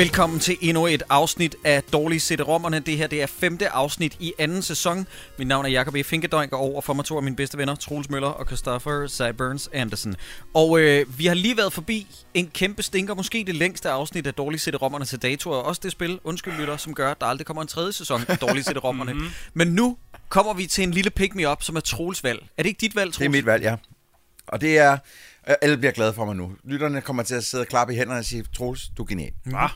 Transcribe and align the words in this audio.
Velkommen 0.00 0.40
til 0.40 0.56
endnu 0.60 0.86
et 0.86 1.02
afsnit 1.08 1.56
af 1.64 1.82
Dårlige 1.82 2.20
CD-rommerne. 2.20 2.78
Det 2.78 2.96
her 2.96 3.06
det 3.06 3.22
er 3.22 3.26
femte 3.26 3.68
afsnit 3.68 4.16
i 4.20 4.32
anden 4.38 4.62
sæson. 4.62 5.06
Mit 5.38 5.48
navn 5.48 5.64
er 5.64 5.70
Jacob 5.70 5.94
E. 5.94 6.04
Finkedøjk, 6.04 6.52
og 6.52 6.58
over 6.58 6.80
for 6.80 6.92
mig 6.92 7.04
to 7.04 7.16
af 7.16 7.22
mine 7.22 7.36
bedste 7.36 7.58
venner, 7.58 7.74
Troels 7.74 8.10
Møller 8.10 8.28
og 8.28 8.46
Christopher 8.46 9.06
Cyburns 9.06 9.70
Anderson. 9.72 10.16
Og 10.54 10.80
øh, 10.80 11.18
vi 11.18 11.26
har 11.26 11.34
lige 11.34 11.56
været 11.56 11.72
forbi 11.72 12.06
en 12.34 12.50
kæmpe 12.54 12.82
stinker, 12.82 13.14
måske 13.14 13.44
det 13.46 13.54
længste 13.54 13.90
afsnit 13.90 14.26
af 14.26 14.34
Dårlige 14.34 14.60
CD-rommerne 14.60 15.04
til 15.04 15.22
dato, 15.22 15.50
og 15.50 15.62
også 15.62 15.80
det 15.84 15.92
spil, 15.92 16.20
undskyld 16.24 16.54
lytter, 16.54 16.76
som 16.76 16.94
gør, 16.94 17.10
at 17.10 17.20
der 17.20 17.26
aldrig 17.26 17.46
kommer 17.46 17.62
en 17.62 17.68
tredje 17.68 17.92
sæson 17.92 18.24
af 18.28 18.38
Dårlige 18.38 18.64
CD-rommerne. 18.64 19.12
mm-hmm. 19.12 19.30
Men 19.54 19.68
nu 19.68 19.96
kommer 20.28 20.54
vi 20.54 20.66
til 20.66 20.84
en 20.84 20.90
lille 20.90 21.10
pick-me-up, 21.10 21.62
som 21.62 21.76
er 21.76 21.80
Troels 21.80 22.24
valg. 22.24 22.46
Er 22.58 22.62
det 22.62 22.68
ikke 22.68 22.80
dit 22.80 22.96
valg, 22.96 23.12
Troels? 23.12 23.18
Det 23.18 23.24
er 23.24 23.30
mit 23.30 23.46
valg, 23.46 23.62
ja. 23.62 23.76
Og 24.46 24.60
det 24.60 24.78
er... 24.78 24.98
Alle 25.44 25.76
bliver 25.76 25.92
glade 25.92 26.12
for 26.12 26.24
mig 26.24 26.36
nu. 26.36 26.52
Lytterne 26.64 27.00
kommer 27.00 27.22
til 27.22 27.34
at 27.34 27.44
sidde 27.44 27.62
og 27.62 27.66
klappe 27.66 27.94
i 27.94 27.96
hænderne 27.96 28.18
og 28.18 28.24
sige, 28.24 28.44
Troels, 28.56 28.88
du 28.96 29.02
er 29.02 29.06
genial. 29.06 29.32
Hva? 29.44 29.68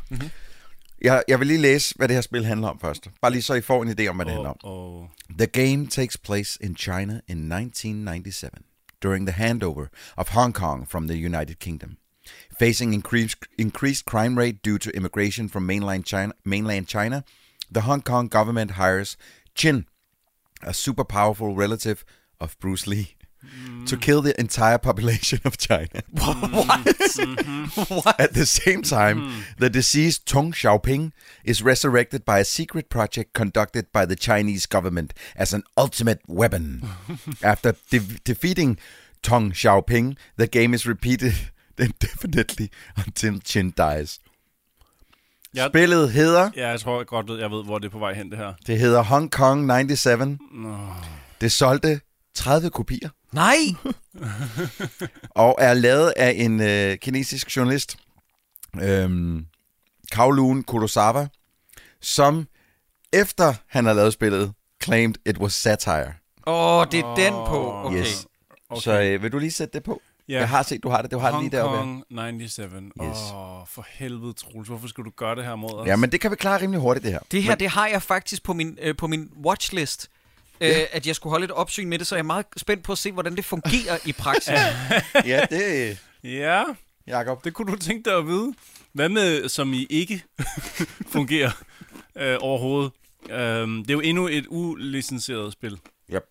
Jeg, 1.03 1.23
jeg 1.29 1.39
vil 1.39 1.47
lige 1.47 1.59
læse, 1.59 1.95
hvad 1.97 2.09
det 2.09 2.15
her 2.15 2.21
spil 2.21 2.45
handler 2.45 2.69
om 2.69 2.81
først. 2.81 3.09
Bare 3.23 3.33
lige 3.33 3.43
så 3.43 3.55
I 3.55 3.61
får 3.61 3.83
en 3.83 3.89
idé 3.89 4.07
om, 4.07 4.17
hvad 4.17 4.27
det 4.27 4.33
handler 4.33 4.51
om. 4.51 4.57
Og, 4.63 5.11
The 5.39 5.47
game 5.47 5.87
takes 5.87 6.19
place 6.19 6.59
in 6.63 6.77
China 6.77 7.13
in 7.13 7.53
1997 7.53 8.63
during 9.03 9.27
the 9.27 9.33
handover 9.33 9.87
of 10.17 10.29
Hong 10.29 10.55
Kong 10.55 10.89
from 10.89 11.09
the 11.09 11.27
United 11.27 11.55
Kingdom. 11.59 11.97
Facing 12.59 12.95
increased, 12.95 13.37
increased 13.59 14.05
crime 14.05 14.41
rate 14.41 14.59
due 14.65 14.79
to 14.79 14.91
immigration 14.95 15.49
from 15.49 15.63
mainland 15.67 16.05
China, 16.05 16.33
mainland 16.45 16.87
China, 16.87 17.23
the 17.75 17.81
Hong 17.81 18.03
Kong 18.03 18.29
government 18.29 18.71
hires 18.71 19.17
Chin, 19.55 19.87
a 20.63 20.73
super 20.73 21.05
powerful 21.05 21.55
relative 21.55 22.05
of 22.41 22.59
Bruce 22.61 22.87
Lee, 22.87 23.14
to 23.87 23.97
kill 23.97 24.23
the 24.23 24.39
entire 24.41 24.79
population 24.79 25.41
of 25.45 25.57
China. 25.57 26.03
What? 27.89 28.21
At 28.21 28.35
the 28.35 28.47
same 28.47 28.83
time, 28.83 29.45
the 29.59 29.71
deceased 29.71 30.27
Tong 30.27 30.53
Xiaoping 30.53 31.13
is 31.45 31.63
resurrected 31.63 32.25
by 32.25 32.39
a 32.41 32.45
secret 32.45 32.89
project 32.89 33.33
conducted 33.35 33.87
by 33.93 34.07
the 34.07 34.17
Chinese 34.17 34.67
government 34.67 35.13
as 35.37 35.53
an 35.55 35.63
ultimate 35.77 36.21
weapon. 36.29 36.83
After 37.43 37.75
de- 37.91 38.19
defeating 38.25 38.79
Tong 39.23 39.53
Xiaoping, 39.53 40.17
the 40.37 40.47
game 40.47 40.75
is 40.75 40.87
repeated 40.87 41.35
indefinitely 41.79 42.71
until 42.97 43.41
Qin 43.41 43.71
dies. 43.77 44.19
Ja. 45.57 45.69
Spillet 45.69 46.13
hedder, 46.13 46.51
ja, 46.57 46.69
jeg 46.69 46.81
tror 46.81 47.05
godt, 47.05 47.41
jeg 47.41 47.51
ved, 47.51 47.65
hvor 47.65 47.79
det 47.79 47.87
er 47.87 47.91
på 47.91 47.99
vej 47.99 48.15
hen, 48.15 48.31
det 48.31 48.39
her. 48.39 48.53
det 48.67 48.79
hedder 48.79 49.03
Hong 49.03 49.31
Kong 49.31 49.67
97. 49.89 50.39
Det 51.41 51.53
solgte 51.53 52.01
30 52.35 52.71
kopier 52.71 53.09
Nej! 53.33 53.57
og 55.31 55.57
er 55.59 55.75
lavet 55.75 56.13
af 56.17 56.33
en 56.37 56.61
øh, 56.61 56.99
kinesisk 56.99 57.57
journalist, 57.57 57.97
øhm, 58.83 59.47
Kowloon 60.13 60.63
Kurosawa, 60.63 61.29
som 62.01 62.47
efter 63.13 63.55
han 63.69 63.85
har 63.87 63.93
lavet 63.93 64.13
spillet, 64.13 64.53
claimed 64.83 65.15
it 65.27 65.39
was 65.39 65.53
satire. 65.53 66.13
Åh, 66.47 66.79
oh, 66.79 66.87
det 66.91 67.01
er 67.01 67.15
den 67.15 67.33
på. 67.33 67.73
Okay. 67.73 67.99
Yes. 67.99 68.27
Okay. 68.71 68.81
Så 68.81 69.01
øh, 69.01 69.23
vil 69.23 69.33
du 69.33 69.39
lige 69.39 69.51
sætte 69.51 69.73
det 69.73 69.83
på? 69.83 70.03
Ja. 70.29 70.39
Jeg 70.39 70.49
har 70.49 70.63
set, 70.63 70.83
du 70.83 70.89
har 70.89 71.03
det. 71.03 71.11
Du 71.11 71.19
har 71.19 71.27
det 71.27 71.35
Hong 71.35 71.45
lige 71.45 71.57
deroppe. 71.57 71.77
Kong 71.79 72.05
97. 72.11 72.73
Åh, 73.01 73.07
Yes. 73.09 73.17
oh, 73.35 73.67
for 73.67 73.87
helvede, 73.91 74.33
Troels. 74.33 74.69
Hvorfor 74.69 74.89
skulle 74.89 75.11
du 75.11 75.15
gøre 75.17 75.37
det 75.37 75.45
her 75.45 75.55
mod 75.57 75.71
os? 75.75 75.87
Ja, 75.87 75.97
men 75.97 76.13
det 76.13 76.21
kan 76.21 76.31
vi 76.31 76.37
klare 76.37 76.61
rimelig 76.61 76.81
hurtigt, 76.81 77.05
det 77.05 77.13
her. 77.13 77.19
Det 77.31 77.43
her, 77.43 77.55
det 77.55 77.69
har 77.69 77.87
jeg 77.87 78.03
faktisk 78.03 78.43
på 78.45 78.53
min, 78.53 78.79
øh, 78.83 78.97
på 78.97 79.07
min 79.07 79.31
watchlist. 79.47 80.11
Øh, 80.61 80.71
at 80.93 81.07
jeg 81.07 81.17
skulle 81.17 81.31
holde 81.31 81.45
et 81.45 81.51
opsyn 81.51 81.89
med 81.89 81.99
det, 81.99 82.07
så 82.07 82.15
jeg 82.15 82.21
er 82.21 82.27
meget 82.27 82.47
spændt 82.57 82.83
på 82.83 82.93
at 82.93 82.99
se, 82.99 83.13
hvordan 83.13 83.37
det 83.37 83.45
fungerer 83.45 83.99
i 84.05 84.13
praksis. 84.13 84.49
ja, 85.25 85.47
det 85.51 85.99
Ja, 86.25 86.65
Jakob. 87.07 87.45
det 87.45 87.55
kunne 87.55 87.73
du 87.73 87.79
tænke 87.79 88.11
dig 88.11 88.19
at 88.19 88.27
vide. 88.27 88.55
Hvad 88.93 89.09
med, 89.09 89.49
som 89.49 89.73
I 89.73 89.87
ikke 89.91 90.23
fungerer 91.15 91.51
øh, 92.17 92.37
overhovedet? 92.41 92.93
Øhm, 93.31 93.79
det 93.83 93.91
er 93.91 93.95
jo 93.95 94.01
endnu 94.01 94.29
et 94.29 94.47
ulicenseret 94.49 95.53
spil. 95.53 95.79
Yep. 96.15 96.23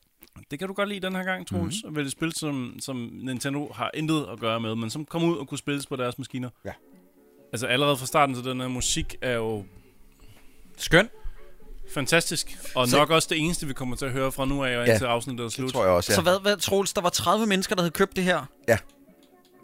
Det 0.52 0.60
kan 0.60 0.68
du 0.68 0.74
godt 0.74 0.90
lide 0.90 1.00
den 1.00 1.16
her 1.16 1.24
gang, 1.24 1.48
Troels. 1.48 1.76
Mm-hmm. 1.84 1.96
Vel 1.96 2.06
et 2.06 2.12
spil, 2.12 2.34
som, 2.36 2.76
som 2.80 3.10
Nintendo 3.14 3.72
har 3.76 3.92
intet 3.94 4.28
at 4.32 4.40
gøre 4.40 4.60
med, 4.60 4.76
men 4.76 4.90
som 4.90 5.06
kom 5.06 5.24
ud 5.24 5.38
og 5.38 5.48
kunne 5.48 5.58
spilles 5.58 5.86
på 5.86 5.96
deres 5.96 6.18
maskiner. 6.18 6.50
Ja. 6.66 6.72
Altså 7.52 7.68
allerede 7.68 7.98
fra 7.98 8.06
starten, 8.06 8.36
så 8.36 8.42
den 8.42 8.62
her 8.62 8.68
musik 8.68 9.16
er 9.22 9.32
jo 9.34 9.66
Skøn. 10.78 11.10
Fantastisk. 11.94 12.58
Og 12.76 12.88
Så- 12.88 12.98
nok 12.98 13.10
også 13.10 13.28
det 13.32 13.38
eneste, 13.40 13.68
vi 13.68 13.74
kommer 13.74 13.96
til 13.96 14.06
at 14.06 14.12
høre 14.12 14.32
fra 14.32 14.46
nu 14.46 14.64
af 14.64 14.78
og 14.78 14.86
Ja, 14.86 14.92
indtil 14.92 15.06
afsnittet 15.06 15.46
er 15.46 15.50
slut. 15.50 15.66
Det 15.66 15.74
tror 15.74 15.84
jeg 15.84 15.94
også, 15.94 16.12
ja. 16.12 16.16
Så 16.16 16.22
hvad, 16.22 16.40
hvad, 16.42 16.58
Troels, 16.58 16.94
der 16.94 17.02
var 17.02 17.10
30 17.10 17.46
mennesker, 17.46 17.76
der 17.76 17.82
havde 17.82 17.92
købt 17.92 18.16
det 18.16 18.24
her? 18.24 18.46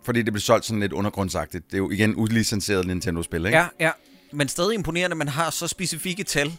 Fordi 0.03 0.21
det 0.21 0.33
blev 0.33 0.41
solgt 0.41 0.65
sådan 0.65 0.79
lidt 0.79 0.93
undergrundsagtigt. 0.93 1.65
Det 1.65 1.73
er 1.73 1.77
jo 1.77 1.89
igen 1.91 2.13
ulicenseret 2.15 2.87
Nintendo-spil, 2.87 3.45
ikke? 3.45 3.57
Ja, 3.57 3.67
ja. 3.79 3.91
Men 4.33 4.47
stadig 4.47 4.73
imponerende, 4.73 5.13
at 5.13 5.17
man 5.17 5.27
har 5.27 5.49
så 5.49 5.67
specifikke 5.67 6.23
tal. 6.23 6.53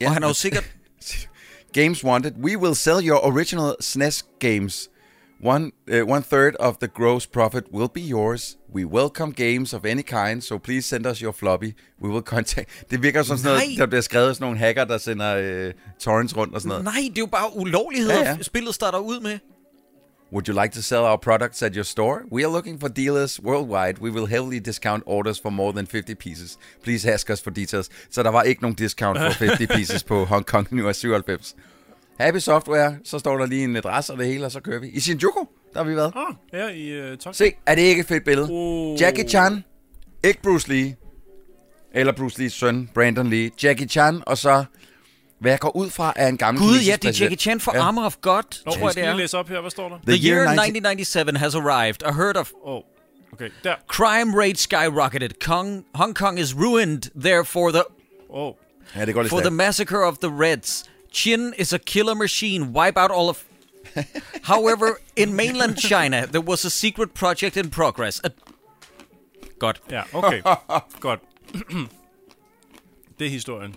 Ja, 0.00 0.06
og 0.06 0.12
han 0.12 0.22
har 0.22 0.28
jo 0.28 0.30
men- 0.30 0.34
sikkert... 0.34 0.64
Games 1.72 2.04
wanted. 2.04 2.32
We 2.42 2.58
will 2.58 2.74
sell 2.76 3.08
your 3.08 3.26
original 3.26 3.74
SNES 3.80 4.24
games. 4.40 4.88
One 5.44 5.70
uh, 5.92 6.10
one 6.10 6.22
third 6.22 6.56
of 6.58 6.78
the 6.78 6.88
gross 6.88 7.26
profit 7.26 7.64
will 7.72 7.88
be 7.94 8.00
yours. 8.00 8.58
We 8.74 8.84
welcome 8.84 9.32
games 9.32 9.72
of 9.72 9.84
any 9.84 10.02
kind, 10.02 10.42
so 10.42 10.58
please 10.58 10.88
send 10.88 11.06
us 11.06 11.18
your 11.18 11.32
floppy. 11.32 11.72
We 12.02 12.10
will 12.10 12.22
contact. 12.22 12.68
Det 12.90 13.02
virker 13.02 13.22
som 13.22 13.38
sådan 13.38 13.52
noget, 13.52 13.68
Nej. 13.68 13.76
der 13.78 13.86
bliver 13.86 14.00
skrevet 14.00 14.28
af 14.28 14.34
sådan 14.34 14.44
nogle 14.44 14.58
hacker, 14.58 14.84
der 14.84 14.98
sender 14.98 15.36
øh, 15.36 15.72
torrents 16.00 16.36
rundt 16.36 16.54
og 16.54 16.60
sådan 16.60 16.68
noget. 16.68 16.84
Nej, 16.84 17.02
det 17.10 17.18
er 17.18 17.22
jo 17.22 17.26
bare 17.26 17.56
ulovligheder, 17.56 18.14
ja. 18.14 18.30
ja. 18.30 18.42
spillet 18.42 18.74
starter 18.74 18.98
ud 18.98 19.20
med. 19.20 19.38
Would 20.32 20.48
you 20.48 20.62
like 20.62 20.74
to 20.74 20.82
sell 20.82 21.00
our 21.00 21.16
products 21.16 21.62
at 21.62 21.74
your 21.74 21.82
store? 21.82 22.20
We 22.32 22.44
are 22.44 22.52
looking 22.52 22.80
for 22.80 22.88
dealers 22.88 23.42
worldwide. 23.42 24.00
We 24.00 24.10
will 24.10 24.26
heavily 24.26 24.58
discount 24.58 25.02
orders 25.06 25.40
for 25.40 25.50
more 25.50 25.72
than 25.72 25.86
50 25.86 26.14
pieces. 26.14 26.58
Please 26.84 27.12
ask 27.12 27.30
us 27.30 27.40
for 27.40 27.50
details. 27.50 27.88
Så 28.10 28.22
der 28.22 28.30
var 28.30 28.42
ikke 28.42 28.62
nogen 28.62 28.74
discount 28.74 29.18
for 29.18 29.30
50 29.44 29.66
pieces 29.74 30.04
på 30.04 30.24
Hong 30.24 30.46
Kong 30.46 30.68
New 30.70 30.92
97. 30.92 31.54
Happy 32.18 32.38
Software, 32.38 32.96
så 33.04 33.18
står 33.18 33.38
der 33.38 33.46
lige 33.46 33.64
en 33.64 33.76
adresse 33.76 34.12
og 34.12 34.18
det 34.18 34.26
hele, 34.26 34.44
og 34.46 34.52
så 34.52 34.60
kører 34.60 34.80
vi. 34.80 34.88
I 34.88 35.00
Shinjuku, 35.00 35.44
der 35.74 35.78
har 35.78 35.84
vi 35.84 35.96
været. 35.96 36.12
Ah, 36.16 36.34
her 36.52 36.68
i 36.70 37.12
uh, 37.12 37.18
Tokyo. 37.18 37.32
Se, 37.32 37.52
er 37.66 37.74
det 37.74 37.82
ikke 37.82 38.00
et 38.00 38.06
fedt 38.06 38.24
billede? 38.24 38.48
Oh. 38.50 39.00
Jackie 39.00 39.28
Chan, 39.28 39.64
ikke 40.24 40.42
Bruce 40.42 40.68
Lee, 40.68 40.96
eller 41.94 42.12
Bruce 42.12 42.38
Lees 42.42 42.52
søn, 42.52 42.90
Brandon 42.94 43.30
Lee. 43.30 43.50
Jackie 43.62 43.88
Chan, 43.88 44.22
og 44.26 44.38
så, 44.38 44.64
hvad 45.40 45.52
jeg 45.52 45.60
går 45.60 45.76
ud 45.76 45.90
fra, 45.90 46.12
er 46.16 46.28
en 46.28 46.36
gammel 46.36 46.62
Gud, 46.62 46.78
ja, 46.86 46.96
det 47.02 47.08
er. 47.08 47.18
Jackie 47.24 47.38
Chan 47.38 47.60
for 47.60 47.72
Ja. 47.74 47.82
Armor 47.82 48.04
of 48.04 48.16
God, 48.20 48.42
Nå, 48.66 48.72
tror 48.72 48.88
jeg 48.88 48.94
det 48.94 49.04
er. 49.04 49.14
læse 49.16 49.38
op 49.38 49.48
her. 49.48 49.60
Hvad 49.60 49.70
står 49.70 49.88
der? 49.88 49.96
The, 50.06 50.28
year, 50.28 50.38
19 50.38 50.86
1997 50.86 51.38
has 51.38 51.54
arrived. 51.54 52.02
A 52.04 52.12
herd 52.12 52.36
of 52.36 52.50
oh, 52.64 52.82
okay. 53.32 53.48
Der. 53.64 53.74
crime 53.88 54.42
rate 54.42 54.56
skyrocketed. 54.58 55.30
Kong, 55.40 55.84
Hong 55.94 56.14
Kong 56.14 56.38
is 56.40 56.54
ruined, 56.56 57.02
therefore 57.22 57.72
the. 57.72 57.82
Oh. 58.30 58.52
Ja, 58.96 59.04
det 59.06 59.14
går 59.14 59.22
lidt 59.22 59.30
for 59.30 59.36
the 59.36 59.44
stærkt. 59.44 59.54
massacre 59.56 59.98
of 60.06 60.16
the 60.18 60.30
Reds. 60.44 60.84
Chin 61.12 61.54
is 61.58 61.72
a 61.72 61.78
killer 61.78 62.14
machine. 62.14 62.64
Wipe 62.72 62.96
out 63.00 63.10
all 63.10 63.28
of. 63.28 63.44
However, 64.42 64.86
in 65.16 65.32
mainland 65.34 65.76
China, 65.78 66.26
there 66.26 66.40
was 66.42 66.64
a 66.64 66.70
secret 66.70 67.14
project 67.14 67.56
in 67.56 67.70
progress. 67.70 68.20
A... 68.24 68.28
Godt. 69.58 69.80
Ja, 69.90 70.02
okay. 70.12 70.42
godt. 71.00 71.20
det 73.18 73.26
er 73.26 73.30
historien. 73.30 73.74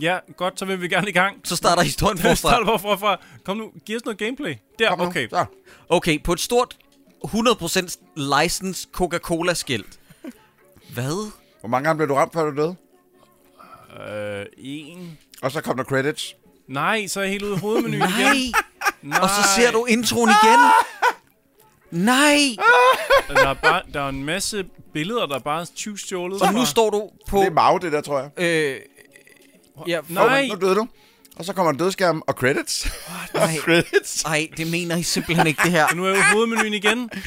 Ja, 0.00 0.18
godt, 0.36 0.58
så 0.58 0.64
vil 0.64 0.80
vi 0.80 0.88
gerne 0.88 1.08
i 1.08 1.12
gang. 1.12 1.40
Så 1.44 1.56
starter 1.56 1.82
historien 1.82 2.18
Start 2.36 2.38
forfra. 2.38 2.62
hvorfra 2.64 2.94
fra. 2.96 3.20
Kom 3.44 3.56
nu, 3.56 3.72
giv 3.86 3.96
os 3.96 4.04
noget 4.04 4.18
gameplay. 4.18 4.54
Der, 4.78 4.88
Kom 4.88 4.98
nu. 4.98 5.04
okay. 5.04 5.28
Så. 5.28 5.44
Okay, 5.88 6.22
på 6.22 6.32
et 6.32 6.40
stort 6.40 6.76
100% 7.24 7.96
license 8.16 8.88
Coca-Cola-skilt. 8.92 10.00
Hvad? 10.94 11.30
Hvor 11.60 11.68
mange 11.68 11.84
gange 11.88 11.96
blev 11.98 12.08
du 12.08 12.14
ramt, 12.14 12.32
før 12.32 12.50
du 12.50 12.56
døde? 12.56 12.76
Øh, 14.08 14.46
en. 14.58 15.18
Og 15.44 15.52
så 15.52 15.60
kom 15.60 15.76
der 15.76 15.84
credits. 15.84 16.34
Nej, 16.68 17.06
så 17.06 17.20
er 17.20 17.24
jeg 17.24 17.32
helt 17.32 17.42
ude 17.44 17.52
af 17.52 17.60
hovedmenuen 17.60 17.98
Nej! 17.98 18.32
igen. 18.32 18.54
Nej. 19.02 19.18
Og 19.22 19.28
så 19.28 19.48
ser 19.56 19.70
du 19.72 19.84
introen 19.84 20.30
igen. 20.42 20.58
Nej! 21.90 22.38
Der 23.28 23.48
er, 23.48 23.54
bare, 23.54 23.82
der 23.94 24.00
er 24.02 24.08
en 24.08 24.24
masse 24.24 24.64
billeder, 24.92 25.26
der 25.26 25.34
er 25.34 25.38
bare 25.40 25.64
tyvstjålet. 25.64 26.42
Og 26.42 26.54
nu 26.54 26.64
står 26.64 26.90
du 26.90 27.10
på... 27.28 27.38
Det 27.38 27.46
er 27.46 27.50
Mao, 27.50 27.78
det 27.78 27.92
der, 27.92 28.00
tror 28.00 28.18
jeg. 28.20 28.30
Øh, 28.44 28.76
ja, 29.88 30.00
Nej. 30.08 30.46
Nu 30.48 30.54
døde 30.66 30.74
du. 30.74 30.88
Og 31.36 31.44
så 31.44 31.52
kommer 31.52 31.72
en 31.72 31.78
dødskærm 31.78 32.22
og 32.26 32.34
credits. 32.34 32.88
nej. 33.34 33.56
credits. 33.56 34.22
Ej, 34.24 34.48
det 34.56 34.70
mener 34.70 34.96
I 34.96 35.02
simpelthen 35.02 35.46
ikke, 35.46 35.60
det 35.64 35.70
her. 35.70 35.94
Nu 35.94 36.04
er 36.04 36.08
jeg 36.08 36.16
ude 36.18 36.24
hovedmenuen 36.32 36.74
igen. 36.74 37.10
Ah, 37.12 37.24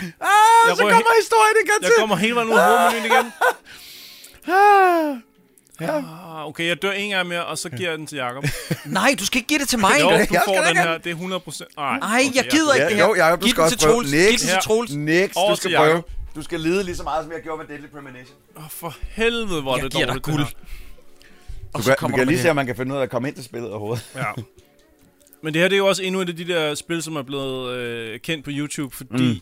Jeg 0.68 0.78
så 0.78 0.82
kommer 0.82 1.16
historien 1.22 1.56
igen 1.66 1.74
Jeg 1.82 1.88
til. 1.88 1.96
kommer 2.00 2.16
hele 2.16 2.36
vejen 2.36 2.50
ud 2.50 2.54
af 2.58 2.66
hovedmenuen 2.78 3.06
igen. 3.06 3.32
Ah. 4.48 5.18
Ah, 5.82 6.48
okay, 6.48 6.68
jeg 6.68 6.82
dør 6.82 6.92
en 6.92 7.10
gang 7.10 7.28
mere, 7.28 7.46
og 7.46 7.58
så 7.58 7.70
giver 7.70 7.90
jeg 7.90 7.98
den 7.98 8.08
til 8.08 8.16
Jacob. 8.18 8.44
Nej, 8.86 9.16
du 9.20 9.26
skal 9.26 9.38
ikke 9.38 9.48
give 9.48 9.60
det 9.60 9.68
til 9.68 9.80
mig. 9.88 9.92
Jo, 10.02 10.10
Jeg 10.10 10.20
du 10.20 10.26
skal 10.26 10.42
får 10.46 10.54
den 10.68 10.78
her. 10.78 10.98
Det 10.98 11.06
er 11.08 11.10
100 11.12 11.40
procent. 11.40 11.70
Nej, 11.78 11.98
Ej, 11.98 12.22
jeg 12.36 12.48
gider 12.52 12.74
ikke 12.74 12.84
Ja, 12.84 12.90
det 12.90 12.98
her. 12.98 13.08
jo, 13.08 13.16
Jacob, 13.16 13.40
du 13.42 13.46
Giv 13.46 13.52
skal 13.52 13.64
også 13.64 13.78
prøve. 13.88 14.04
Giv 14.04 14.12
den 14.30 14.38
til 14.38 14.48
Ja. 14.50 14.60
Troels. 14.60 14.96
Nix, 14.96 15.32
du 15.50 15.56
skal 15.56 15.76
prøve. 15.76 16.04
Du 16.36 16.42
skal 16.42 16.60
lide 16.60 16.84
lige 16.84 16.96
så 16.96 17.04
meget, 17.04 17.24
som 17.24 17.32
jeg 17.32 17.42
gjorde 17.42 17.58
med 17.58 17.68
Deadly 17.68 17.88
Premonition. 17.94 18.36
Åh, 18.58 18.64
for 18.70 18.96
helvede, 19.02 19.62
hvor 19.62 19.72
er 19.72 19.76
Jeg 19.76 19.84
det 19.84 19.92
giver 19.94 20.06
dig 20.06 20.26
dårligt. 20.26 20.26
det 20.26 20.34
guld. 20.34 20.44
her. 20.44 21.70
Og 21.74 21.80
Du 21.80 21.84
kan, 21.88 21.96
kommer 21.98 22.18
kan 22.18 22.28
du 22.28 22.32
lige 22.32 22.42
se, 22.42 22.50
om 22.50 22.56
man 22.56 22.66
kan 22.66 22.76
finde 22.76 22.94
ud 22.94 23.00
af 23.00 23.04
at 23.04 23.10
komme 23.10 23.28
ind 23.28 23.36
til 23.36 23.46
spillet 23.46 23.70
overhovedet. 23.72 24.06
Ja. 24.16 24.24
Men 25.44 25.54
det 25.54 25.62
her 25.62 25.68
det 25.70 25.76
er 25.76 25.78
jo 25.78 25.88
også 25.88 26.04
endnu 26.04 26.22
et 26.22 26.30
af 26.30 26.36
de 26.36 26.48
der 26.48 26.76
spil, 26.76 27.04
som 27.04 27.16
er 27.16 27.22
blevet 27.22 27.78
øh, 27.78 28.20
kendt 28.20 28.46
på 28.46 28.52
YouTube, 28.54 28.96
fordi... 28.96 29.34
Mm. 29.34 29.40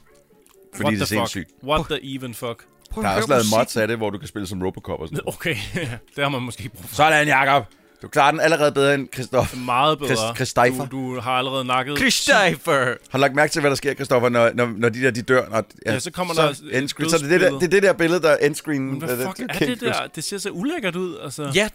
Fordi 0.75 0.83
what 0.83 0.91
det 0.93 1.01
er 1.01 1.05
the 1.05 1.15
fuck? 1.19 1.29
sindssygt. 1.31 1.49
What 1.63 1.85
the 1.85 2.15
even 2.15 2.33
fuck? 2.33 2.63
Prøv 2.95 3.03
Der 3.03 3.09
er 3.09 3.15
også 3.15 3.30
lavet 3.30 3.45
mods 3.57 3.77
af 3.77 3.88
det, 3.88 3.97
hvor 3.97 4.09
du 4.09 4.18
kan 4.18 4.27
spille 4.27 4.47
som 4.47 4.62
Robocop 4.63 5.00
og 5.00 5.07
sådan 5.07 5.19
noget. 5.25 5.36
Okay, 5.36 5.56
det 6.15 6.24
har 6.24 6.30
man 6.30 6.42
måske 6.42 6.63
ikke 6.63 6.75
brug 6.75 6.86
for. 6.89 6.95
Sådan, 6.95 7.27
Jacob. 7.27 7.65
Du 8.01 8.07
klarer 8.07 8.31
den 8.31 8.39
allerede 8.39 8.71
bedre 8.71 8.94
end 8.94 9.07
Christoffer. 9.13 9.57
Meget 9.57 10.00
bedre. 10.00 10.12
Chris- 10.13 10.36
Christopher. 10.36 10.86
Du, 10.86 11.15
du 11.15 11.19
har 11.19 11.31
allerede 11.31 11.65
nakket... 11.65 11.97
Christopher! 11.97 12.86
Har 12.86 13.18
du 13.18 13.18
lagt 13.18 13.36
mærke 13.36 13.51
til, 13.51 13.59
hvad 13.59 13.69
der 13.69 13.75
sker, 13.75 13.94
Christoffer, 13.94 14.30
når, 14.30 14.51
når, 14.53 14.74
når 14.77 14.89
de 14.89 15.01
der 15.01 15.12
de 15.12 15.21
dør? 15.21 15.50
Når, 15.50 15.63
Ja, 15.86 16.00
så 16.00 16.12
kommer 16.12 16.33
der 16.33 16.53
endscreen. 16.71 17.09
Så 17.09 17.18
det 17.18 17.25
er 17.25 17.30
det, 17.30 17.42
der, 17.42 17.50
det 17.59 17.63
er 17.63 17.68
det 17.69 17.83
der 17.83 17.94
billede, 17.94 18.21
der 18.21 18.30
er 18.30 18.38
endscreen. 18.38 18.86
Men 18.86 19.03
hvad 19.03 19.18
fuck 19.18 19.39
er 19.50 19.59
det 19.65 19.81
der? 19.81 19.94
Det 20.15 20.24
ser 20.24 20.38
så 20.38 20.50
ulækkert 20.50 20.95
ud, 20.95 21.18
altså. 21.24 21.51
Ja, 21.56 21.68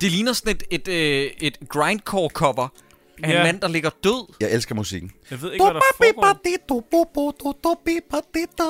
det 0.00 0.10
ligner 0.10 0.32
sådan 0.32 0.56
et, 0.56 0.62
et, 0.70 0.88
øh, 0.88 1.30
et 1.40 1.58
grindcore-cover 1.68 2.68
af 3.24 3.28
en 3.28 3.34
Ja. 3.36 3.42
mand, 3.42 3.60
der 3.60 3.68
ligger 3.68 3.90
død. 4.04 4.34
Jeg 4.40 4.50
elsker 4.52 4.74
musikken. 4.74 5.10
Jeg 5.30 5.42
ved 5.42 5.52
ikke, 5.52 5.64
hvad 5.64 5.74
der 5.74 5.80
foregår. 5.96 6.22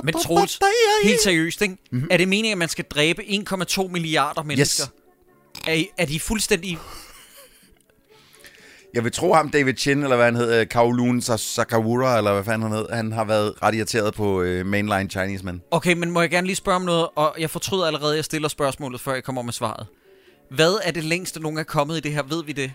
Men 0.04 0.14
Troels, 0.14 0.58
helt 1.04 1.20
seriøst, 1.22 1.62
ikke? 1.62 1.76
Mm-hmm. 1.92 2.08
er 2.10 2.16
det 2.16 2.28
meningen, 2.28 2.52
at 2.52 2.58
man 2.58 2.68
skal 2.68 2.84
dræbe 2.84 3.22
1,2 3.22 3.88
milliarder 3.88 4.42
mennesker? 4.42 4.84
Er, 5.66 5.72
I- 5.72 5.90
er 5.98 6.06
de 6.06 6.20
fuldstændig... 6.20 6.78
Jeg 8.94 9.04
vil 9.04 9.12
tro 9.12 9.32
ham, 9.34 9.50
David 9.50 9.74
Chin, 9.76 10.02
eller 10.02 10.16
hvad 10.16 10.24
han 10.24 10.36
hed, 10.36 10.60
øh, 10.60 10.66
Kowloon 10.66 11.18
Sa- 11.18 11.36
Sakawura, 11.36 12.18
eller 12.18 12.32
hvad 12.32 12.44
fanden 12.44 12.62
han 12.70 12.78
hed, 12.78 12.86
han 12.92 13.12
har 13.12 13.24
været 13.24 13.54
ret 13.62 13.74
irriteret 13.74 14.14
på 14.14 14.40
uh, 14.42 14.66
mainline 14.66 15.08
Chinese 15.10 15.44
men. 15.44 15.62
Okay, 15.70 15.92
men 15.94 16.10
må 16.10 16.20
jeg 16.20 16.30
gerne 16.30 16.46
lige 16.46 16.56
spørge 16.56 16.76
om 16.76 16.82
noget, 16.82 17.08
og 17.16 17.34
jeg 17.38 17.50
fortryder 17.50 17.86
allerede, 17.86 18.12
at 18.12 18.16
jeg 18.16 18.24
stiller 18.24 18.48
spørgsmålet, 18.48 19.00
før 19.00 19.14
jeg 19.14 19.24
kommer 19.24 19.42
med 19.42 19.52
svaret. 19.52 19.86
Hvad 20.50 20.78
er 20.84 20.90
det 20.90 21.04
længste, 21.04 21.40
nogen 21.40 21.58
er 21.58 21.62
kommet 21.62 21.96
i 21.96 22.00
det 22.00 22.12
her? 22.12 22.22
Ved 22.22 22.44
vi 22.44 22.52
det? 22.52 22.72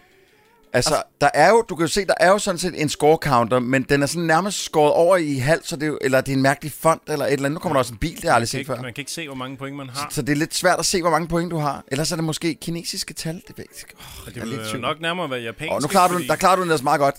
Altså, 0.75 1.03
der 1.21 1.29
er 1.33 1.49
jo, 1.49 1.61
du 1.69 1.75
kan 1.75 1.83
jo 1.85 1.91
se, 1.91 2.05
der 2.05 2.13
er 2.19 2.29
jo 2.29 2.37
sådan 2.37 2.57
set 2.59 2.81
en 2.81 2.89
score 2.89 3.17
counter, 3.21 3.59
men 3.59 3.83
den 3.83 4.01
er 4.03 4.05
sådan 4.05 4.27
nærmest 4.27 4.63
skåret 4.65 4.93
over 4.93 5.17
i 5.17 5.35
halv, 5.35 5.61
så 5.63 5.75
det 5.75 5.83
er 5.83 5.87
jo, 5.87 5.97
eller 6.01 6.21
det 6.21 6.31
er 6.31 6.35
en 6.35 6.41
mærkelig 6.41 6.71
font, 6.71 7.01
eller 7.07 7.25
et 7.25 7.33
eller 7.33 7.45
andet. 7.45 7.51
Nu 7.53 7.59
kommer 7.59 7.73
der 7.73 7.79
også 7.79 7.93
en 7.93 7.97
bil, 7.99 8.15
det 8.15 8.23
har 8.23 8.29
jeg 8.29 8.35
aldrig 8.35 8.41
Man 8.41 8.47
kan, 8.47 8.47
set 8.47 8.59
ikke, 8.59 8.67
før. 8.67 8.81
man 8.81 8.93
kan 8.93 9.01
ikke 9.01 9.11
se, 9.11 9.27
hvor 9.27 9.35
mange 9.35 9.57
point 9.57 9.75
man 9.77 9.89
har. 9.89 10.07
Så 10.11 10.21
det 10.21 10.29
er 10.31 10.35
lidt 10.35 10.55
svært 10.55 10.79
at 10.79 10.85
se, 10.85 11.01
hvor 11.01 11.09
mange 11.11 11.27
point 11.27 11.51
du 11.51 11.57
har. 11.57 11.83
Ellers 11.87 12.11
er 12.11 12.15
det 12.15 12.25
måske 12.25 12.55
kinesiske 12.55 13.13
tal. 13.13 13.35
Det, 13.47 13.57
ved 13.57 13.65
oh, 13.95 14.33
Det 14.33 14.41
er 14.41 14.45
vil 14.45 14.59
jo 14.73 14.77
nok 14.77 15.01
nærmere 15.01 15.29
være 15.29 15.39
japansk. 15.41 15.73
Åh, 15.73 15.81
nu 15.81 15.87
klarer 15.87 16.07
du, 16.07 16.13
fordi 16.13 16.27
der 16.27 16.35
klarer 16.35 16.55
du 16.55 16.61
den 16.61 16.69
ellers 16.69 16.83
meget 16.83 16.99
godt. 16.99 17.15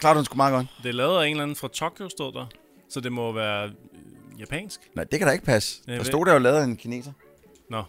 Klarer 0.00 0.14
du 0.14 0.18
den 0.18 0.24
sgu 0.24 0.36
meget 0.36 0.52
godt. 0.52 0.66
Det 0.82 0.88
er 0.88 0.92
lavet 0.92 1.18
af 1.22 1.26
en 1.26 1.30
eller 1.30 1.42
anden 1.42 1.56
fra 1.56 1.68
Tokyo, 1.68 2.08
stod 2.08 2.32
der. 2.32 2.46
Så 2.90 3.00
det 3.00 3.12
må 3.12 3.32
være 3.32 3.64
øh, 3.64 3.70
japansk. 4.40 4.80
Nej, 4.96 5.04
det 5.04 5.18
kan 5.18 5.26
da 5.28 5.32
ikke 5.32 5.44
passe. 5.44 5.78
Jeg 5.86 5.92
Der 5.92 5.98
ved- 5.98 6.04
stod 6.06 6.26
der 6.26 6.32
jo 6.32 6.38
lavet 6.38 6.56
af 6.56 6.64
en 6.64 6.76
kineser. 6.76 7.12
Nå. 7.70 7.82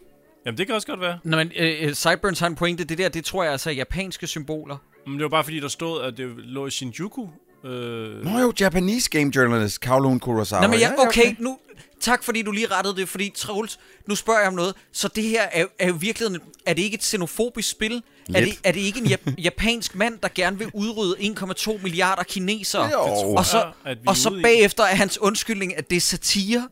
Jamen, 0.46 0.58
det 0.58 0.66
kan 0.66 0.76
også 0.76 0.88
godt 0.88 1.02
være. 1.02 1.20
Nå, 1.24 1.38
men 1.38 1.52
øh, 1.60 1.94
Cyburns 1.94 2.40
har 2.40 2.48
en 2.48 2.56
pointe. 2.56 2.84
Det 2.84 2.98
der, 2.98 3.10
det 3.10 3.26
tror 3.26 3.44
jeg 3.44 3.52
altså 3.52 3.70
er 3.70 3.74
japanske 3.74 4.28
symboler. 4.28 4.78
Men 5.08 5.14
det 5.16 5.24
var 5.24 5.30
bare 5.30 5.44
fordi, 5.44 5.60
der 5.60 5.68
stod, 5.68 6.02
at 6.02 6.18
det 6.18 6.28
lå 6.38 6.68
i 6.68 6.72
Shinjuku. 6.72 7.28
Øh, 7.66 8.24
Nå 8.26 8.40
jo, 8.40 8.54
Japanese 8.60 9.10
game 9.10 9.32
journalist, 9.36 9.82
Kowloon 9.82 10.20
Kurosawa. 10.20 10.62
Nå, 10.62 10.68
men 10.68 10.80
ja, 10.80 10.92
okay, 11.08 11.36
nu... 11.40 11.58
Tak 12.00 12.24
fordi 12.24 12.42
du 12.42 12.52
lige 12.52 12.68
rettede 12.68 12.96
det, 12.96 13.10
fordi 13.10 13.32
Troels, 13.36 13.80
nu 14.08 14.16
spørger 14.16 14.40
jeg 14.40 14.48
om 14.48 14.54
noget. 14.54 14.74
Så 14.92 15.08
det 15.08 15.24
her 15.24 15.42
er, 15.42 15.62
jo- 15.62 15.68
er 15.80 15.88
jo 15.88 15.94
virkelig... 16.00 16.40
Er 16.66 16.74
det 16.74 16.82
ikke 16.84 16.96
et 16.96 17.04
xenofobisk 17.04 17.70
spil? 17.72 17.94
Er 17.96 18.40
Lidt. 18.40 18.46
det, 18.46 18.60
er 18.64 18.72
det 18.72 18.80
ikke 18.80 19.00
en 19.00 19.06
jap- 19.06 19.34
japansk 19.48 19.96
mand, 19.96 20.20
der 20.24 20.28
gerne 20.36 20.58
vil 20.58 20.68
udrydde 20.74 21.16
1,2 21.20 21.84
milliarder 21.84 22.24
kinesere? 22.24 22.84
Jo. 22.94 23.00
Og 23.34 23.46
så, 23.46 23.72
er 23.86 23.96
og 24.08 24.18
så 24.18 24.40
bagefter 24.44 24.84
er 24.84 24.96
hans 24.96 25.22
undskyldning, 25.22 25.78
at 25.78 25.90
det 25.90 25.96
er 25.96 26.00
satire. 26.02 26.68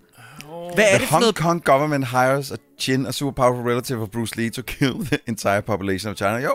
Hvad 0.76 0.86
er 0.86 0.90
The 0.90 1.00
det 1.00 1.08
for 1.08 1.12
Hong 1.12 1.22
noget? 1.22 1.36
Kong 1.36 1.64
government 1.64 2.08
hires 2.08 2.52
a 2.52 2.56
Chin, 2.80 3.06
a 3.06 3.12
super 3.12 3.32
powerful 3.44 3.72
relative 3.72 4.02
of 4.02 4.10
Bruce 4.10 4.38
Lee, 4.38 4.50
to 4.50 4.62
kill 4.62 4.94
the 5.06 5.20
entire 5.28 5.62
population 5.62 6.12
of 6.12 6.18
China. 6.18 6.38
Jo, 6.38 6.52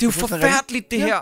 Det 0.00 0.02
er 0.02 0.06
jo 0.06 0.10
forfærdeligt, 0.10 0.90
det 0.90 0.98
Ja. 0.98 1.04
her. 1.06 1.18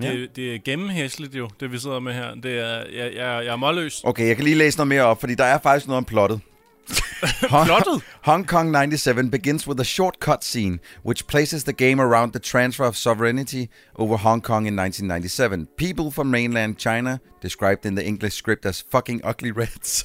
Det, 0.00 0.36
det 0.36 0.54
er 0.54 0.58
gennemhæsligt 0.64 1.34
jo, 1.34 1.48
det 1.60 1.72
vi 1.72 1.78
sidder 1.78 1.98
med 2.00 2.12
her. 2.12 2.34
Det 2.34 2.58
er, 2.58 2.66
jeg, 2.76 3.12
jeg, 3.14 3.44
jeg 3.44 3.46
er 3.46 3.56
målløs. 3.56 4.00
Okay, 4.04 4.26
jeg 4.28 4.36
kan 4.36 4.44
lige 4.44 4.56
læse 4.56 4.78
noget 4.78 4.88
mere 4.88 5.02
op, 5.02 5.20
fordi 5.20 5.34
der 5.34 5.44
er 5.44 5.58
faktisk 5.62 5.86
noget 5.86 5.96
om 5.96 6.04
plottet. 6.04 6.40
Hong, 7.50 7.66
Plottet? 7.66 8.02
Hong 8.22 8.46
Kong 8.46 8.74
97 8.74 9.30
begins 9.30 9.66
with 9.68 9.80
a 9.80 9.84
short 9.84 10.14
cutscene, 10.20 10.78
which 11.06 11.26
places 11.26 11.64
the 11.64 11.72
game 11.72 12.02
around 12.02 12.32
the 12.32 12.40
transfer 12.40 12.84
of 12.86 12.94
sovereignty 12.96 13.64
over 13.94 14.16
Hong 14.16 14.42
Kong 14.42 14.66
in 14.66 14.78
1997. 14.78 15.66
People 15.78 16.10
from 16.12 16.26
mainland 16.26 16.76
China, 16.78 17.18
described 17.42 17.84
in 17.86 17.96
the 17.96 18.04
English 18.06 18.34
script 18.36 18.66
as 18.66 18.84
fucking 18.90 19.20
ugly 19.24 19.50
reds, 19.50 20.04